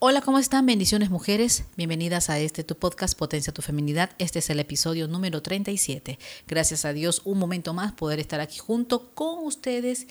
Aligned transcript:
Hola, 0.00 0.20
¿cómo 0.20 0.38
están? 0.38 0.64
Bendiciones 0.64 1.10
mujeres. 1.10 1.64
Bienvenidas 1.76 2.30
a 2.30 2.38
este 2.38 2.62
tu 2.62 2.76
podcast 2.76 3.18
Potencia 3.18 3.52
tu 3.52 3.62
Feminidad. 3.62 4.10
Este 4.18 4.38
es 4.38 4.48
el 4.48 4.60
episodio 4.60 5.08
número 5.08 5.42
37. 5.42 6.20
Gracias 6.46 6.84
a 6.84 6.92
Dios, 6.92 7.20
un 7.24 7.36
momento 7.36 7.74
más 7.74 7.94
poder 7.94 8.20
estar 8.20 8.38
aquí 8.38 8.58
junto 8.58 9.10
con 9.14 9.44
ustedes 9.44 10.06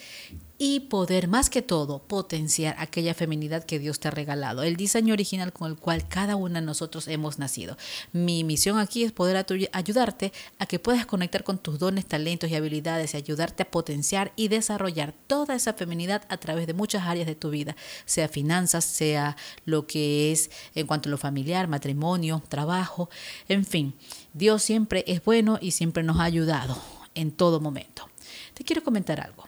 y 0.58 0.82
poder 0.82 1.28
más 1.28 1.50
que 1.50 1.62
todo 1.62 2.00
potenciar 2.00 2.76
aquella 2.80 3.14
feminidad 3.14 3.64
que 3.64 3.80
Dios 3.80 4.00
te 4.00 4.08
ha 4.08 4.12
regalado, 4.12 4.64
el 4.64 4.76
diseño 4.76 5.14
original 5.14 5.54
con 5.54 5.72
el 5.72 5.78
cual 5.78 6.08
cada 6.08 6.36
una 6.36 6.60
de 6.60 6.66
nosotros 6.66 7.08
hemos 7.08 7.38
nacido. 7.38 7.78
Mi 8.12 8.44
misión 8.44 8.80
aquí 8.80 9.04
es 9.04 9.12
poder 9.12 9.46
ayudarte 9.72 10.34
a 10.58 10.66
que 10.66 10.80
puedas 10.80 11.06
conectar 11.06 11.44
con 11.44 11.60
tus 11.60 11.80
dones, 11.80 12.06
talentos 12.06 12.50
y 12.50 12.56
habilidades 12.56 13.14
y 13.14 13.18
ayudarte 13.18 13.64
a 13.64 13.72
potenciar 13.72 14.32
y 14.36 14.48
desarrollar 14.48 15.14
toda 15.28 15.56
esa 15.56 15.74
feminidad 15.74 16.24
a 16.30 16.38
través 16.38 16.66
de 16.68 16.74
muchas 16.74 17.06
áreas 17.06 17.28
de 17.28 17.36
tu 17.36 17.50
vida, 17.50 17.76
sea 18.06 18.28
finanzas, 18.28 18.86
sea 18.86 19.38
lo 19.66 19.86
que 19.86 20.32
es 20.32 20.50
en 20.74 20.88
cuanto 20.88 21.10
a 21.10 21.12
lo 21.12 21.18
familiar, 21.18 21.68
matrimonio, 21.68 22.42
trabajo, 22.50 23.10
en 23.48 23.66
fin. 23.66 23.94
Dios 24.34 24.64
siempre 24.64 25.04
es 25.08 25.24
bueno 25.24 25.58
y 25.62 25.72
siempre 25.72 26.04
nos 26.04 26.20
ha 26.20 26.24
ayudado 26.24 26.82
en 27.16 27.32
todo 27.32 27.60
momento. 27.60 28.10
Te 28.54 28.64
quiero 28.64 28.84
comentar 28.84 29.20
algo. 29.20 29.47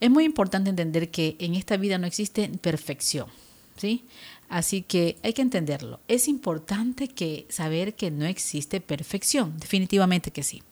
Es 0.00 0.10
muy 0.10 0.24
importante 0.24 0.70
entender 0.70 1.10
que 1.10 1.36
en 1.38 1.54
esta 1.54 1.76
vida 1.76 1.98
no 1.98 2.06
existe 2.06 2.48
perfección, 2.60 3.26
¿sí? 3.76 4.04
Así 4.48 4.82
que 4.82 5.16
hay 5.22 5.32
que 5.32 5.42
entenderlo. 5.42 6.00
Es 6.08 6.28
importante 6.28 7.08
saber 7.48 7.94
que 7.94 8.10
no 8.10 8.24
existe 8.24 8.80
perfección, 8.80 9.58
definitivamente 9.58 10.30
que 10.30 10.42
sí. 10.42 10.62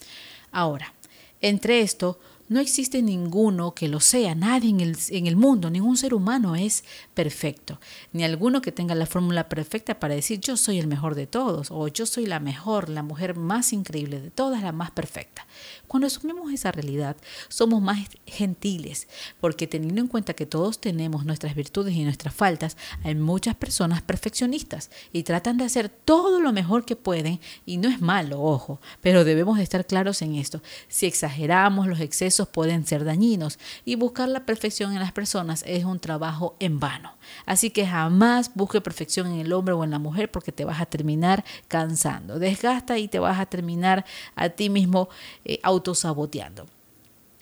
Ahora, 0.52 0.95
entre 1.41 1.80
esto, 1.80 2.19
no 2.49 2.61
existe 2.61 3.03
ninguno 3.03 3.75
que 3.75 3.89
lo 3.89 4.01
sea, 4.01 4.35
nadie 4.35 4.71
en 4.71 4.81
el, 4.81 4.97
en 5.11 5.27
el, 5.27 5.37
mundo, 5.37 5.71
ningún 5.71 5.97
ser 5.97 6.15
humano 6.15 6.55
es 6.55 6.85
perfecto, 7.15 7.81
ni 8.13 8.25
alguno 8.25 8.63
que 8.63 8.73
tenga 8.73 8.95
la 8.95 9.07
fórmula 9.07 9.49
perfecta 9.49 9.99
para 9.99 10.15
decir 10.15 10.41
yo 10.41 10.57
soy 10.57 10.79
el 10.79 10.87
mejor 10.87 11.15
de 11.15 11.27
todos 11.27 11.71
o 11.71 11.88
yo 11.88 12.07
soy 12.07 12.27
la 12.27 12.41
mejor, 12.41 12.88
la 12.88 13.03
mujer 13.03 13.37
más 13.37 13.73
increíble 13.73 14.21
de 14.21 14.30
todas, 14.30 14.63
la 14.63 14.73
más 14.73 14.91
perfecta. 14.91 15.47
Cuando 15.88 16.07
asumimos 16.07 16.53
esa 16.53 16.73
realidad, 16.73 17.16
somos 17.49 17.83
más 17.83 17.99
gentiles, 18.27 19.09
porque 19.41 19.66
teniendo 19.66 20.01
en 20.01 20.09
cuenta 20.09 20.35
que 20.35 20.47
todos 20.47 20.81
tenemos 20.81 21.25
nuestras 21.25 21.55
virtudes 21.55 21.95
y 21.95 22.05
nuestras 22.05 22.35
faltas, 22.35 22.77
hay 23.03 23.15
muchas 23.15 23.55
personas 23.55 24.03
perfeccionistas 24.03 24.91
y 25.13 25.23
tratan 25.23 25.57
de 25.57 25.65
hacer 25.65 25.88
todo 25.88 26.41
lo 26.41 26.53
mejor 26.53 26.85
que 26.85 26.97
pueden 26.97 27.41
y 27.65 27.79
no 27.79 27.88
es 27.88 28.01
malo, 28.01 28.43
ojo, 28.43 28.81
pero 29.01 29.25
debemos 29.25 29.59
de 29.59 29.65
estar 29.65 29.87
claros 29.87 30.23
en 30.23 30.35
esto. 30.35 30.63
Si 30.88 31.07
exageramos, 31.07 31.87
los 31.87 32.01
excesos 32.01 32.35
pueden 32.45 32.87
ser 32.87 33.04
dañinos 33.04 33.59
y 33.87 33.95
buscar 33.95 34.29
la 34.29 34.45
perfección 34.45 34.92
en 34.92 34.98
las 34.98 35.12
personas 35.12 35.65
es 35.66 35.84
un 35.84 35.98
trabajo 35.98 36.56
en 36.60 36.79
vano. 36.79 37.15
Así 37.46 37.70
que 37.70 37.87
jamás 37.87 38.51
busque 38.54 38.82
perfección 38.82 39.29
en 39.29 39.40
el 39.40 39.52
hombre 39.54 39.73
o 39.73 39.84
en 39.84 39.90
la 39.90 39.98
mujer 39.98 40.30
porque 40.30 40.52
te 40.52 40.66
vas 40.66 40.80
a 40.80 40.87
terminar 40.87 41.45
cansando. 41.68 42.38
Desgasta 42.38 42.98
y 42.98 43.09
te 43.09 43.18
vas 43.18 43.40
a 43.40 43.46
terminar 43.46 44.04
a 44.34 44.51
ti 44.51 44.68
mismo 44.68 45.09
eh, 45.45 45.59
autosaboteando. 45.62 46.66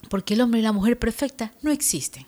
Porque 0.09 0.35
el 0.35 0.43
hombre 0.43 0.61
y 0.61 0.63
la 0.63 0.73
mujer 0.73 0.99
perfecta 0.99 1.53
no 1.63 1.73
existen. 1.73 2.27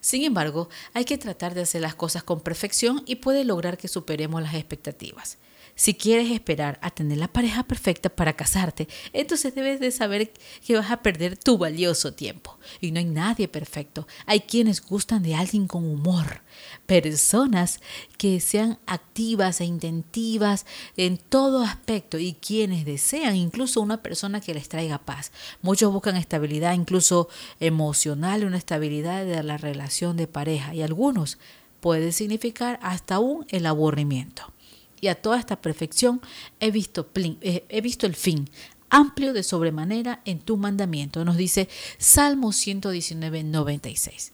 Sin 0.00 0.24
embargo, 0.24 0.68
hay 0.94 1.04
que 1.04 1.18
tratar 1.18 1.54
de 1.54 1.62
hacer 1.62 1.82
las 1.82 1.94
cosas 1.94 2.22
con 2.22 2.40
perfección 2.40 3.02
y 3.06 3.16
puede 3.16 3.44
lograr 3.44 3.76
que 3.76 3.88
superemos 3.88 4.42
las 4.42 4.54
expectativas. 4.54 5.38
Si 5.78 5.94
quieres 5.94 6.32
esperar 6.32 6.76
a 6.82 6.90
tener 6.90 7.18
la 7.18 7.28
pareja 7.28 7.62
perfecta 7.62 8.08
para 8.08 8.32
casarte, 8.32 8.88
entonces 9.12 9.54
debes 9.54 9.78
de 9.78 9.92
saber 9.92 10.32
que 10.66 10.74
vas 10.74 10.90
a 10.90 11.02
perder 11.04 11.38
tu 11.38 11.56
valioso 11.56 12.12
tiempo. 12.12 12.58
Y 12.80 12.90
no 12.90 12.98
hay 12.98 13.04
nadie 13.04 13.46
perfecto. 13.46 14.08
Hay 14.26 14.40
quienes 14.40 14.84
gustan 14.84 15.22
de 15.22 15.36
alguien 15.36 15.68
con 15.68 15.84
humor, 15.84 16.42
personas 16.86 17.80
que 18.16 18.40
sean 18.40 18.80
activas 18.86 19.60
e 19.60 19.66
intentivas 19.66 20.66
en 20.96 21.16
todo 21.16 21.62
aspecto 21.62 22.18
y 22.18 22.32
quienes 22.32 22.84
desean 22.84 23.36
incluso 23.36 23.80
una 23.80 24.02
persona 24.02 24.40
que 24.40 24.54
les 24.54 24.68
traiga 24.68 24.98
paz. 24.98 25.30
Muchos 25.62 25.92
buscan 25.92 26.16
estabilidad 26.16 26.74
incluso 26.74 27.28
emocional, 27.60 28.44
una 28.44 28.58
estabilidad 28.58 29.24
de 29.24 29.44
la 29.44 29.58
relación 29.58 30.16
de 30.16 30.26
pareja 30.26 30.74
y 30.74 30.82
algunos 30.82 31.38
puede 31.78 32.10
significar 32.10 32.80
hasta 32.82 33.14
aún 33.14 33.46
el 33.50 33.64
aburrimiento 33.64 34.52
y 35.00 35.08
a 35.08 35.14
toda 35.14 35.38
esta 35.38 35.60
perfección 35.60 36.20
he 36.60 36.70
visto, 36.70 37.08
eh, 37.14 37.64
he 37.68 37.80
visto 37.80 38.06
el 38.06 38.14
fin 38.14 38.48
amplio 38.90 39.32
de 39.32 39.42
sobremanera 39.42 40.22
en 40.24 40.38
tu 40.40 40.56
mandamiento, 40.56 41.24
nos 41.24 41.36
dice 41.36 41.68
Salmo 41.98 42.52
119, 42.52 43.44
96. 43.44 44.32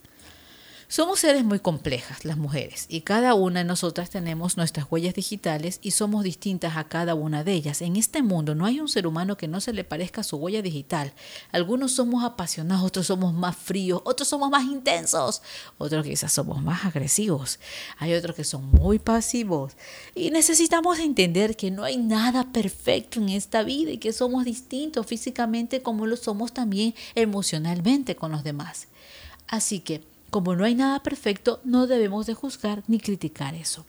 Somos 0.95 1.19
seres 1.19 1.43
muy 1.43 1.59
complejas, 1.59 2.25
las 2.25 2.37
mujeres, 2.37 2.87
y 2.89 3.01
cada 3.01 3.35
una 3.35 3.59
de 3.59 3.65
nosotras 3.65 4.11
tenemos 4.11 4.57
nuestras 4.57 4.87
huellas 4.89 5.15
digitales 5.15 5.81
y 5.83 5.91
somos 5.91 6.23
distintas 6.23 6.77
a 6.77 6.85
cada 6.85 7.17
una 7.17 7.43
de 7.43 7.53
ellas. 7.53 7.83
En 7.83 7.97
este 7.97 8.23
mundo 8.23 8.55
no 8.55 8.65
hay 8.65 8.79
un 8.79 8.87
ser 8.87 9.09
humano 9.09 9.37
que 9.37 9.49
no 9.49 9.61
se 9.61 9.73
le 9.73 9.83
parezca 9.83 10.21
a 10.21 10.23
su 10.23 10.37
huella 10.37 10.63
digital. 10.63 11.13
Algunos 11.51 11.91
somos 11.91 12.23
apasionados, 12.23 12.85
otros 12.87 13.09
somos 13.09 13.35
más 13.35 13.57
fríos, 13.57 14.03
otros 14.05 14.29
somos 14.29 14.51
más 14.51 14.67
intensos, 14.67 15.43
otros 15.79 16.07
quizás 16.07 16.33
somos 16.33 16.63
más 16.63 16.85
agresivos. 16.85 17.59
Hay 17.99 18.15
otros 18.15 18.37
que 18.37 18.45
son 18.45 18.71
muy 18.71 19.01
pasivos. 19.01 19.73
Y 20.15 20.31
necesitamos 20.31 21.01
entender 21.01 21.57
que 21.57 21.73
no 21.73 21.83
hay 21.83 21.97
nada 21.97 22.53
perfecto 22.53 23.19
en 23.19 23.31
esta 23.31 23.65
vida 23.65 23.91
y 23.91 23.99
que 23.99 24.13
somos 24.13 24.45
distintos 24.45 25.09
físicamente 25.09 25.83
como 25.83 26.07
lo 26.07 26.17
somos 26.17 26.53
también 26.55 26.95
emocionalmente 27.17 28.15
con 28.15 28.31
los 28.31 28.45
demás. 28.45 28.87
Así 29.49 29.81
que, 29.81 30.14
como 30.35 30.57
no 30.57 30.65
hay 30.65 30.75
nada 30.75 31.01
perfecto, 31.01 31.61
no 31.63 31.87
debemos 31.87 32.27
de 32.27 32.35
juzgar 32.35 32.83
ni 32.89 32.99
criticar 32.99 33.55
eso. 33.55 33.87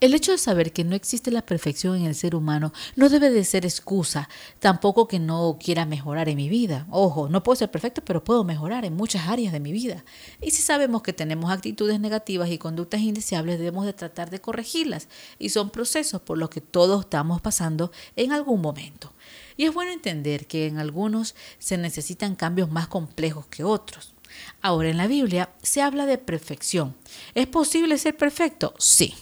El 0.00 0.14
hecho 0.14 0.32
de 0.32 0.38
saber 0.38 0.72
que 0.72 0.82
no 0.82 0.96
existe 0.96 1.30
la 1.30 1.44
perfección 1.44 1.96
en 1.96 2.06
el 2.06 2.14
ser 2.14 2.34
humano 2.34 2.72
no 2.96 3.10
debe 3.10 3.28
de 3.28 3.44
ser 3.44 3.66
excusa, 3.66 4.30
tampoco 4.60 5.06
que 5.06 5.18
no 5.18 5.58
quiera 5.62 5.84
mejorar 5.84 6.30
en 6.30 6.38
mi 6.38 6.48
vida. 6.48 6.86
Ojo, 6.88 7.28
no 7.28 7.42
puedo 7.42 7.56
ser 7.56 7.70
perfecto, 7.70 8.00
pero 8.02 8.24
puedo 8.24 8.44
mejorar 8.44 8.86
en 8.86 8.96
muchas 8.96 9.28
áreas 9.28 9.52
de 9.52 9.60
mi 9.60 9.72
vida. 9.72 10.06
Y 10.40 10.52
si 10.52 10.62
sabemos 10.62 11.02
que 11.02 11.12
tenemos 11.12 11.50
actitudes 11.50 12.00
negativas 12.00 12.48
y 12.48 12.56
conductas 12.56 13.02
indeseables, 13.02 13.58
debemos 13.58 13.84
de 13.84 13.92
tratar 13.92 14.30
de 14.30 14.40
corregirlas. 14.40 15.08
Y 15.38 15.50
son 15.50 15.68
procesos 15.68 16.22
por 16.22 16.38
los 16.38 16.48
que 16.48 16.62
todos 16.62 17.00
estamos 17.00 17.42
pasando 17.42 17.92
en 18.16 18.32
algún 18.32 18.62
momento. 18.62 19.12
Y 19.58 19.66
es 19.66 19.74
bueno 19.74 19.92
entender 19.92 20.46
que 20.46 20.66
en 20.66 20.78
algunos 20.78 21.34
se 21.58 21.76
necesitan 21.76 22.36
cambios 22.36 22.70
más 22.70 22.88
complejos 22.88 23.44
que 23.48 23.64
otros. 23.64 24.14
Ahora, 24.62 24.90
en 24.90 24.96
la 24.96 25.06
Biblia 25.06 25.50
se 25.62 25.82
habla 25.82 26.06
de 26.06 26.18
perfección. 26.18 26.96
¿Es 27.34 27.46
posible 27.46 27.98
ser 27.98 28.16
perfecto? 28.16 28.74
Sí. 28.78 29.14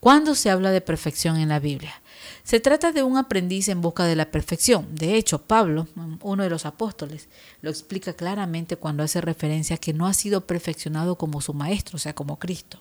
¿Cuándo 0.00 0.34
se 0.34 0.50
habla 0.50 0.70
de 0.70 0.80
perfección 0.80 1.36
en 1.36 1.48
la 1.48 1.58
Biblia? 1.58 2.02
Se 2.44 2.60
trata 2.60 2.92
de 2.92 3.02
un 3.02 3.16
aprendiz 3.16 3.68
en 3.68 3.80
busca 3.80 4.04
de 4.04 4.16
la 4.16 4.30
perfección. 4.30 4.88
De 4.94 5.14
hecho, 5.14 5.42
Pablo, 5.42 5.86
uno 6.22 6.42
de 6.42 6.50
los 6.50 6.66
apóstoles, 6.66 7.28
lo 7.60 7.70
explica 7.70 8.14
claramente 8.14 8.76
cuando 8.76 9.02
hace 9.02 9.20
referencia 9.20 9.76
a 9.76 9.78
que 9.78 9.92
no 9.92 10.06
ha 10.06 10.14
sido 10.14 10.46
perfeccionado 10.46 11.16
como 11.16 11.40
su 11.40 11.54
maestro, 11.54 11.96
o 11.96 12.00
sea, 12.00 12.14
como 12.14 12.38
Cristo, 12.38 12.80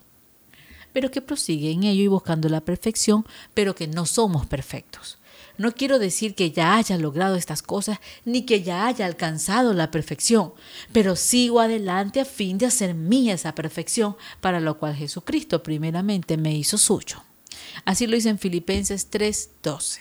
pero 0.93 1.11
que 1.11 1.21
prosigue 1.21 1.71
en 1.71 1.83
ello 1.83 2.03
y 2.03 2.07
buscando 2.07 2.49
la 2.49 2.61
perfección, 2.61 3.25
pero 3.53 3.75
que 3.75 3.87
no 3.87 4.05
somos 4.05 4.47
perfectos. 4.47 5.19
No 5.57 5.73
quiero 5.73 5.99
decir 5.99 6.35
que 6.35 6.51
ya 6.51 6.75
haya 6.75 6.97
logrado 6.97 7.35
estas 7.35 7.61
cosas 7.61 7.99
ni 8.25 8.45
que 8.45 8.63
ya 8.63 8.87
haya 8.87 9.05
alcanzado 9.05 9.73
la 9.73 9.91
perfección, 9.91 10.53
pero 10.91 11.15
sigo 11.15 11.59
adelante 11.59 12.21
a 12.21 12.25
fin 12.25 12.57
de 12.57 12.65
hacer 12.65 12.93
mía 12.93 13.33
esa 13.33 13.55
perfección, 13.55 14.15
para 14.39 14.59
lo 14.59 14.77
cual 14.77 14.95
Jesucristo 14.95 15.63
primeramente 15.63 16.37
me 16.37 16.53
hizo 16.53 16.77
suyo. 16.77 17.23
Así 17.85 18.07
lo 18.07 18.15
dice 18.15 18.29
en 18.29 18.39
Filipenses 18.39 19.09
3:12. 19.09 19.99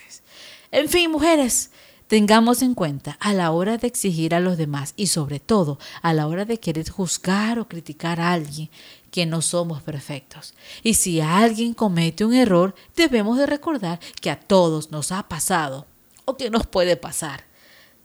En 0.71 0.87
fin, 0.87 1.11
mujeres, 1.11 1.71
tengamos 2.11 2.61
en 2.61 2.73
cuenta 2.73 3.15
a 3.21 3.31
la 3.31 3.51
hora 3.51 3.77
de 3.77 3.87
exigir 3.87 4.35
a 4.35 4.41
los 4.41 4.57
demás 4.57 4.93
y 4.97 5.07
sobre 5.07 5.39
todo 5.39 5.79
a 6.01 6.13
la 6.13 6.27
hora 6.27 6.43
de 6.43 6.59
querer 6.59 6.89
juzgar 6.89 7.57
o 7.57 7.69
criticar 7.69 8.19
a 8.19 8.33
alguien 8.33 8.69
que 9.11 9.25
no 9.25 9.41
somos 9.41 9.81
perfectos. 9.81 10.53
Y 10.83 10.95
si 10.95 11.21
alguien 11.21 11.73
comete 11.73 12.25
un 12.25 12.33
error, 12.33 12.75
debemos 12.97 13.37
de 13.37 13.45
recordar 13.45 14.01
que 14.19 14.29
a 14.29 14.37
todos 14.37 14.91
nos 14.91 15.13
ha 15.13 15.29
pasado 15.29 15.85
o 16.25 16.35
que 16.35 16.49
nos 16.49 16.67
puede 16.67 16.97
pasar. 16.97 17.45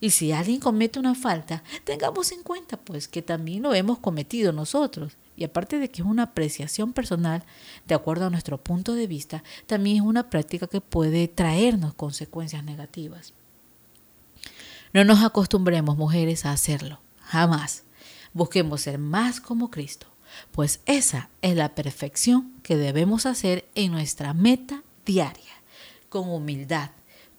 Y 0.00 0.10
si 0.10 0.30
alguien 0.30 0.60
comete 0.60 1.00
una 1.00 1.16
falta, 1.16 1.64
tengamos 1.82 2.30
en 2.30 2.44
cuenta 2.44 2.76
pues 2.76 3.08
que 3.08 3.22
también 3.22 3.64
lo 3.64 3.75
hemos 3.75 3.98
cometido 3.98 4.52
nosotros. 4.52 5.14
Y 5.36 5.42
aparte 5.42 5.80
de 5.80 5.90
que 5.90 6.02
es 6.02 6.06
una 6.06 6.22
apreciación 6.22 6.92
personal, 6.92 7.42
de 7.88 7.96
acuerdo 7.96 8.26
a 8.26 8.30
nuestro 8.30 8.56
punto 8.62 8.94
de 8.94 9.08
vista, 9.08 9.42
también 9.66 9.96
es 9.96 10.02
una 10.02 10.30
práctica 10.30 10.69
que 10.69 10.80
puede 10.80 11.26
traernos 11.26 11.94
consecuencias 11.94 12.62
negativas. 12.62 13.32
No 14.96 15.04
nos 15.04 15.22
acostumbremos, 15.22 15.96
mujeres, 15.96 16.44
a 16.44 16.52
hacerlo. 16.52 17.00
Jamás. 17.20 17.84
Busquemos 18.32 18.81
ser 18.81 18.98
más 18.98 19.40
como 19.40 19.70
Cristo 19.70 20.08
pues 20.52 20.81
esa 20.87 21.28
es 21.43 21.56
la 21.56 21.75
perfección 21.75 22.52
que 22.62 22.76
debemos 22.76 23.26
hacer 23.26 23.69
en 23.75 23.93
nuestra 23.93 24.34
meta 24.34 24.82
diaria, 25.04 25.52
con 26.08 26.28
humildad, 26.28 26.90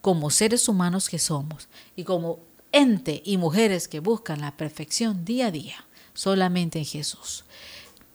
como 0.02 0.30
seres 0.30 0.68
humanos 0.68 1.10
que 1.10 1.20
somos 1.20 1.68
y 1.96 2.04
como 2.04 2.40
ente 2.72 3.22
y 3.26 3.38
mujeres 3.38 3.88
que 3.88 4.00
buscan 4.00 4.42
la 4.42 4.56
perfección 4.56 5.26
día 5.26 5.48
a 5.48 5.52
día, 5.52 5.86
solamente 6.14 6.80
en 6.80 6.86
Jesús. 6.86 7.44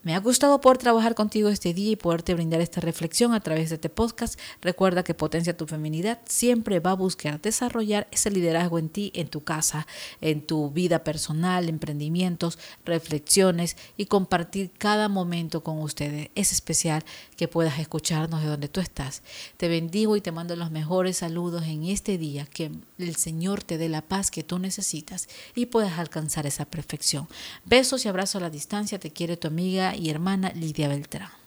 Me 0.03 0.15
ha 0.15 0.19
gustado 0.19 0.59
poder 0.59 0.79
trabajar 0.79 1.15
contigo 1.15 1.47
este 1.47 1.73
día 1.73 1.91
y 1.91 1.95
poderte 1.95 2.33
brindar 2.33 2.59
esta 2.59 2.81
reflexión 2.81 3.33
a 3.33 3.39
través 3.39 3.69
de 3.69 3.75
este 3.75 3.87
podcast. 3.87 4.37
Recuerda 4.61 5.05
que 5.05 5.13
Potencia 5.13 5.55
tu 5.55 5.65
Feminidad 5.65 6.19
siempre 6.25 6.81
va 6.81 6.91
a 6.91 6.95
buscar 6.95 7.39
desarrollar 7.39 8.09
ese 8.11 8.29
liderazgo 8.29 8.79
en 8.79 8.89
ti, 8.89 9.13
en 9.15 9.29
tu 9.29 9.45
casa, 9.45 9.87
en 10.19 10.45
tu 10.45 10.71
vida 10.71 11.05
personal, 11.05 11.69
emprendimientos, 11.69 12.59
reflexiones 12.83 13.77
y 13.95 14.07
compartir 14.07 14.71
cada 14.77 15.07
momento 15.07 15.63
con 15.63 15.79
ustedes. 15.79 16.31
Es 16.35 16.51
especial 16.51 17.05
que 17.37 17.47
puedas 17.47 17.79
escucharnos 17.79 18.41
de 18.41 18.49
donde 18.49 18.67
tú 18.67 18.81
estás. 18.81 19.21
Te 19.55 19.69
bendigo 19.69 20.17
y 20.17 20.21
te 20.21 20.33
mando 20.33 20.57
los 20.57 20.69
mejores 20.69 21.19
saludos 21.19 21.63
en 21.63 21.85
este 21.85 22.17
día. 22.17 22.45
Que 22.45 22.71
el 22.97 23.15
Señor 23.15 23.63
te 23.63 23.77
dé 23.77 23.87
la 23.87 24.01
paz 24.01 24.31
que 24.31 24.43
tú 24.43 24.59
necesitas 24.59 25.29
y 25.55 25.67
puedas 25.67 25.97
alcanzar 25.97 26.45
esa 26.45 26.65
perfección. 26.65 27.29
Besos 27.63 28.03
y 28.03 28.09
abrazos 28.09 28.41
a 28.41 28.41
la 28.41 28.49
distancia. 28.49 28.99
Te 28.99 29.11
quiere 29.11 29.37
tu 29.37 29.47
y 29.95 30.09
hermana 30.09 30.51
Lidia 30.55 30.87
Beltrán. 30.87 31.42